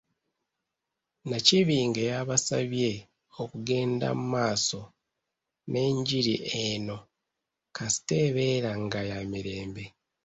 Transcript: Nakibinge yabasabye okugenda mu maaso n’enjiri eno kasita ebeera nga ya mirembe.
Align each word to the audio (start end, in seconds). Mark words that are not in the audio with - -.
Nakibinge 1.29 2.01
yabasabye 2.11 2.89
okugenda 3.41 4.07
mu 4.17 4.25
maaso 4.33 4.79
n’enjiri 5.71 6.35
eno 6.65 6.97
kasita 7.75 8.13
ebeera 8.27 8.71
nga 8.83 8.99
ya 9.09 9.19
mirembe. 9.31 9.85